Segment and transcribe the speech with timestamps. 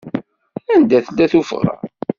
[0.73, 1.75] Anda tella tuffɣa?